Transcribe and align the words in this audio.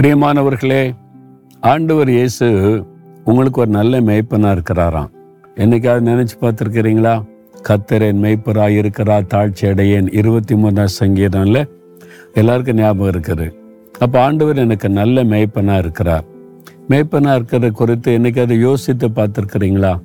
பிரியமானவர்களே 0.00 0.94
ஆண்டவர் 1.60 2.08
இயேசு 2.08 2.46
உங்களுக்கு 3.24 3.60
ஒரு 3.60 3.70
நல்ல 3.70 4.00
மேய்ப்பனா 4.00 4.50
இருக்கிறாராம். 4.56 5.08
என்னைக்காவது 5.54 6.02
நினைச்சு 6.10 6.36
பார்த்துருக்கிறீங்களா? 6.40 7.22
கத்தரேன் 7.68 8.20
மெய்ப்பராக 8.24 8.68
இருக்கிறார் 8.68 9.24
தாழ்ச்சி 9.34 9.60
அடையேன். 9.60 10.14
இருபத்தி 10.14 10.54
மூணாம் 10.54 10.94
சங்கீதம்ல 11.00 11.64
எல்லாருக்கும் 12.34 12.76
ஞாபகம் 12.76 13.10
இருக்குது. 13.14 13.52
அப்போ 13.98 14.20
ஆண்டவர் 14.20 14.56
எனக்கு 14.56 14.88
நல்ல 14.88 15.24
மேய்ப்பனாக 15.24 15.78
இருக்கிறார். 15.78 16.24
மேய்ப்பனா 16.88 17.34
இருக்கிறத 17.38 17.70
குறித்து 17.70 18.18
என்னைக்காவது 18.18 18.58
யோசித்து 18.58 19.08
பார்த்துருக்கிறீங்களா? 19.08 20.00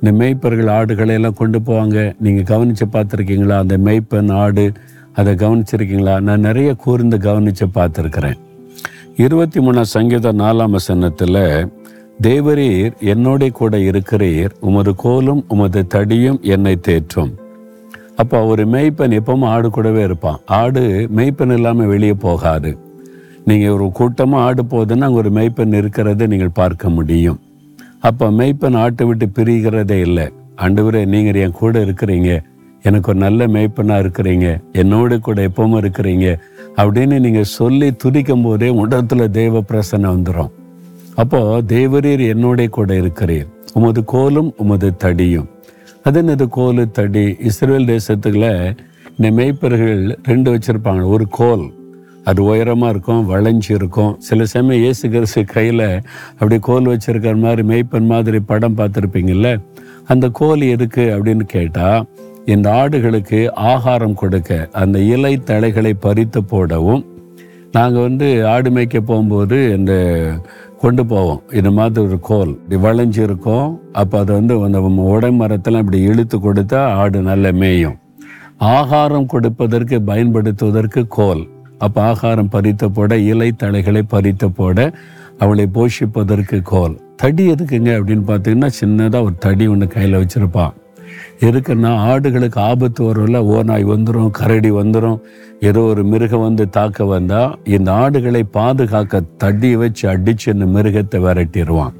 இந்த 0.00 0.24
மேய்ப்பர்கள் 0.24 0.70
ஆடுகளை 0.70 1.14
எல்லாம் 1.14 1.34
கொண்டு 1.34 1.58
போவாங்க. 1.58 2.14
நீங்கள் 2.20 2.44
கவனித்து 2.44 2.86
பார்த்துருக்கீங்களா? 2.86 3.58
அந்த 3.58 3.78
மேய்ப்பன் 3.78 4.32
ஆடு 4.32 4.72
அதை 5.12 5.34
கவனிச்சிருக்கீங்களா? 5.34 6.20
நான் 6.20 6.40
நிறைய 6.40 6.74
கூர்ந்து 6.74 7.18
கவனித்து 7.18 7.66
பார்த்துருக்குறேன். 7.66 8.40
இருபத்தி 9.16 9.60
மூணாம் 9.60 9.90
சங்கீதம் 9.92 10.38
நாலாம் 10.38 10.70
வசனத்தில் 10.70 11.68
தேவரீர் 12.20 12.92
என்னோட 13.00 13.48
கூட 13.50 13.76
இருக்கிறீர் 13.78 14.52
உமது 14.60 14.94
கோலும் 15.02 15.44
உமது 15.48 15.86
தடியும் 15.94 16.40
என்னை 16.40 16.78
தேற்றும். 16.88 17.32
அப்போ 18.16 18.44
ஒரு 18.44 18.64
மேய்ப்பன் 18.64 19.16
எப்பவும் 19.18 19.44
ஆடு 19.44 19.70
கூடவே 19.70 20.02
இருப்பான். 20.02 20.40
ஆடு 20.46 21.08
மேய்ப்பன் 21.16 21.52
இல்லாமல் 21.56 21.86
வெளியே 21.86 22.12
போகாது. 22.12 22.78
நீங்கள் 23.44 23.70
ஒரு 23.70 23.90
கூட்டமாக 23.92 24.44
ஆடு 24.44 24.62
போகுதுன்னா 24.62 25.08
அங்கே 25.08 25.20
ஒரு 25.22 25.30
மேய்ப்பன் 25.30 25.76
இருக்கிறதை 25.76 26.26
நீங்கள் 26.26 26.56
பார்க்க 26.60 26.88
முடியும். 26.88 27.40
அப்போ 28.00 28.30
மேய்ப்பன் 28.30 28.76
ஆட்டை 28.76 29.06
விட்டு 29.06 29.28
பிரிகிறதே 29.38 30.00
இல்லை. 30.00 30.32
ஆண்டவரே 30.56 31.04
நீங்கள் 31.04 31.34
என் 31.34 31.50
கூட 31.50 31.78
இருக்கிறீங்க. 31.78 32.42
எனக்கு 32.82 33.10
ஒரு 33.10 33.18
நல்ல 33.18 33.46
மேய்ப்பனாக 33.46 34.02
இருக்கிறீங்க. 34.04 34.60
என்னோடு 34.72 35.20
கூட 35.20 35.42
எப்பவும் 35.48 35.80
இருக்கிறீங்க. 35.82 36.38
அப்படின்னு 36.76 37.16
நீங்கள் 37.20 37.50
சொல்லி 37.58 37.88
துதிக்கும் 38.04 38.42
போதே 38.42 38.68
உடத்துல 38.84 39.28
தெய்வ 39.30 39.60
பிரசனை 39.60 40.08
வந்துடும் 40.14 40.52
அப்போது 41.14 41.64
தேவரீர் 41.74 42.22
என்னோட 42.32 42.68
கூட 42.68 42.94
இருக்கிறீர். 42.94 43.48
உமது 43.72 44.04
கோலும் 44.12 44.50
உமது 44.56 44.88
தடியும். 45.04 45.48
அது 46.04 46.22
என்னது 46.22 46.46
கோலு 46.56 46.90
தடி? 46.90 47.36
இஸ்ரேல் 47.38 47.84
தேசத்துக்குள்ள 47.84 48.48
இந்த 49.16 49.30
மேய்ப்பர்கள் 49.30 50.16
ரெண்டு 50.22 50.48
வச்சிருப்பாங்க. 50.54 51.02
ஒரு 51.06 51.28
கோல். 51.28 51.64
அது 52.24 52.44
உயரமாக 52.44 52.90
இருக்கும் 52.90 53.22
வளைஞ்சு 53.30 53.70
இருக்கும். 53.70 54.16
சில 54.18 54.44
சமயம் 54.44 54.82
இயேசு 54.82 55.08
கிறிஸ்து 55.08 55.44
கையில் 55.44 56.00
அப்படி 56.32 56.58
கோல் 56.58 56.90
வச்சிருக்கிற 56.92 57.36
மாதிரி 57.40 57.62
மேய்ப்பன் 57.62 58.06
மாதிரி 58.06 58.40
படம் 58.40 58.76
பார்த்துருப்பீங்கள்ல 58.76 59.60
அந்த 60.06 60.28
கோல் 60.28 60.60
எதுக்கு 60.60 61.02
அப்படின்னு 61.16 61.46
கேட்டால் 61.56 62.06
இந்த 62.44 62.72
ஆடுகளுக்கு 62.72 63.50
ஆகாரம் 63.52 64.14
கொடுக்க 64.14 64.68
அந்த 64.72 64.98
இலை 64.98 65.42
தழைகளை 65.46 65.92
பறித்து 66.00 66.44
போடவும் 66.44 67.06
நாங்கள் 67.72 68.02
வந்து 68.02 68.46
ஆடு 68.46 68.70
மேய்க்க 68.70 69.00
போகும்போது 69.00 69.76
இந்த 69.76 69.92
கொண்டு 70.78 71.06
போவோம். 71.06 71.42
இது 71.52 71.70
மாதிரி 71.70 72.06
ஒரு 72.06 72.20
கோல். 72.20 72.58
இப்படி 72.62 72.78
வளைஞ்சிருக்கோம். 72.86 73.78
அப்போ 73.92 74.18
அதை 74.18 74.34
வந்து 74.34 74.64
அந்த 74.64 74.78
உடைமரத்தெல்லாம் 74.80 75.78
இப்படி 75.78 76.00
இழுத்து 76.00 76.38
கொடுத்தா 76.38 76.76
ஆடு 76.76 77.20
நல்ல 77.20 77.52
மேயும். 77.52 77.96
ஆகாரம் 78.56 79.26
கொடுப்பதற்கு 79.26 80.02
பயன்படுத்துவதற்கு 80.02 81.06
கோல். 81.08 81.48
அப்போ 81.78 82.02
ஆகாரம் 82.02 82.50
பறித்த 82.52 82.88
போட 82.88 83.16
இலை 83.16 83.52
தழைகளை 83.62 84.02
பறித்த 84.10 84.48
போட 84.48 84.92
அவளை 85.38 85.68
போஷிப்பதற்கு 85.74 86.62
கோல். 86.62 87.00
தடி 87.16 87.50
எதுக்குங்க 87.50 87.90
அப்படின்னு 87.98 88.24
பார்த்தீங்கன்னா 88.26 88.70
சின்னதாக 88.80 89.22
ஒரு 89.22 89.34
தடி 89.38 89.66
ஒன்று 89.66 89.86
கையில் 89.86 90.20
வச்சுருப்பான். 90.20 90.72
இருக்குன்னா 91.40 91.96
ஆடுகளுக்கு 91.96 92.58
ஆபத்து 92.58 93.04
வரும்ல 93.04 93.36
ஓநாய் 93.36 93.84
வந்துடும் 93.84 94.30
கரடி 94.30 94.70
வந்துடும் 94.70 95.20
ஏதோ 95.60 95.80
ஒரு 95.80 96.04
மிருகம் 96.04 96.40
வந்து 96.40 96.68
தாக்க 96.68 97.04
வந்தால் 97.04 97.58
இந்த 97.64 97.92
ஆடுகளை 97.92 98.42
பாதுகாக்க 98.42 99.20
தடி 99.20 99.76
வச்சு 99.76 100.08
அடிச்சு 100.08 100.46
இந்த 100.46 100.64
மிருகத்தை 100.64 101.20
விரட்டிடுவான் 101.20 101.92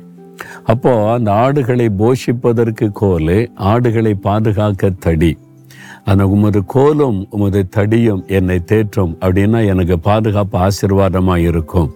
அப்போ 0.65 1.13
அந்த 1.13 1.33
ஆடுகளை 1.33 1.91
போஷிப்பதற்கு 1.99 2.91
கோல் 2.93 3.51
ஆடுகளை 3.55 4.15
பாதுகாக்க 4.15 4.91
தடி. 4.91 5.39
அந்த 6.05 6.27
உமது 6.27 6.63
கோலும் 6.75 7.27
உமது 7.31 7.69
தடியும் 7.77 8.27
என்னை 8.27 8.59
தேற்றும் 8.67 9.17
அப்படின்னா 9.21 9.67
எனக்கு 9.67 9.99
பாதுகாப்பு 9.99 10.59
ஆசீர்வாதமாக 10.59 11.37
இருக்கும் 11.37 11.91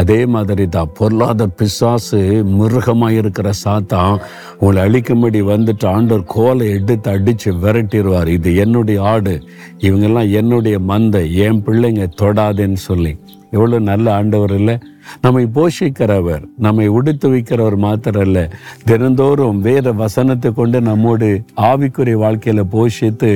அதே 0.00 0.18
மாதிரி 0.34 0.64
தான் 0.68 0.90
பொருளாத 0.98 1.46
பிசாசு 1.58 2.20
மிருகமாக 2.58 3.18
இருக்கிற 3.20 3.50
சாத்தான் 3.64 4.16
உங்களை 4.58 4.78
அழிக்கும்படி 4.86 5.40
வந்துட்டு 5.52 5.86
ஆண்டவர் 5.86 6.24
கோலை 6.34 6.66
எடுத்து 6.70 7.10
அடித்து 7.10 7.52
விரட்டிடுவார். 7.62 8.30
இது 8.38 8.50
என்னுடைய 8.56 9.00
ஆடு. 9.12 9.34
இவங்கெல்லாம் 9.78 10.30
என்னுடைய 10.40 10.78
மந்தை. 10.90 11.22
என் 11.46 11.62
பிள்ளைங்க 11.66 12.06
தொடாதுன்னு 12.22 12.80
சொல்லி. 12.88 13.14
எவ்வளோ 13.50 13.78
நல்ல 13.90 14.06
ஆண்டவர் 14.14 14.54
இல்லை. 14.60 14.76
நம்மை 15.24 15.44
போஷிக்கிறவர் 15.56 16.44
நம்மை 16.58 16.86
உடுத்து 16.98 17.26
வைக்கிறவர் 17.32 17.76
மாத்திரம் 17.76 18.22
இல்லை 18.22 18.44
தினந்தோறும் 18.84 19.60
வேத 19.60 19.92
வசனத்தை 19.92 20.50
கொண்டு 20.52 20.80
நம்மோடு 20.80 21.28
ஆவிக்குரிய 21.70 22.18
வாழ்க்கையில் 22.24 22.72
போஷித்து 22.72 23.30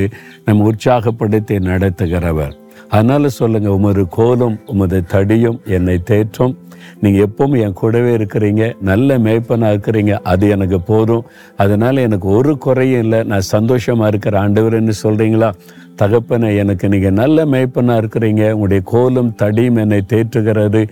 நம்ம 0.44 0.70
உற்சாகப்படுத்தி 0.70 1.58
நடத்துகிறவர். 1.70 2.56
அதனால 2.88 3.28
சொல்லுங்க 3.40 3.70
உமது 3.78 4.04
கோலும் 4.18 4.58
உமது 4.72 5.00
தடியும் 5.14 5.60
என்னை 5.76 5.98
தேற்றும். 6.10 6.56
நீங்கள் 7.02 7.24
எப்பவும் 7.26 7.60
என் 7.64 7.76
கூடவே 7.80 8.12
இருக்கிறீங்க 8.18 8.62
நல்ல 8.88 9.18
மேய்ப்பனாக 9.26 9.72
இருக்கிறீங்க 9.74 10.12
அது 10.32 10.48
எனக்கு 10.54 10.78
போதும். 10.80 11.26
அதனால் 11.56 12.04
எனக்கு 12.06 12.28
ஒரு 12.38 12.58
குறையும் 12.64 13.02
இல்லை 13.04 13.20
நான் 13.32 13.50
சந்தோஷமாக 13.56 14.10
இருக்கிற 14.12 14.40
ஆண்டவர்னு 14.44 14.94
சொல்கிறீங்களா 15.04 15.50
தகப்பனை 16.00 16.56
எனக்கு 16.56 16.86
நீங்கள் 16.92 17.16
நல்ல 17.20 17.44
மேய்ப்பனாக 17.52 18.00
இருக்கிறீங்க 18.02 18.42
உங்களுடைய 18.52 18.82
கோலும் 18.92 19.30
தடியும் 19.42 19.80
என்னை 19.82 20.00
தேற்றுகிறது. 20.12 20.82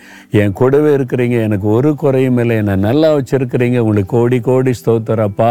என் 0.40 0.56
கூடவே 0.60 0.92
இருக்கிறீங்க 0.98 1.38
எனக்கு 1.48 1.68
ஒரு 1.76 1.94
குறையும் 1.94 2.40
இல்லை 2.44 2.56
என்னை 2.62 2.76
நல்லா 2.76 3.10
வச்சுருக்கிறீங்க 3.16 3.78
உங்களுக்கு 3.78 4.14
கோடி 4.16 4.40
கோடி 4.40 4.74
ஸ்தோத்திரப்பா 4.82 5.50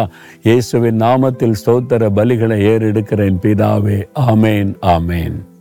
இயேசுவின் 0.49 1.03
நாமத்தில் 1.07 1.59
ஸ்தோத்திர 1.63 2.13
பலிகளை 2.19 2.59
ஏறெடுக்கிறேன் 2.71 3.43
பிதாவே. 3.45 3.99
ஆமேன் 4.31 4.73
ஆமேன். 4.97 5.56